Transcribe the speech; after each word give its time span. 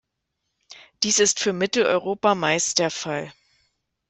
Dies 1.03 1.19
ist 1.19 1.39
für 1.39 1.53
Mitteleuropa 1.53 2.33
meist 2.33 2.79
der 2.79 2.89
Fall. 2.89 3.31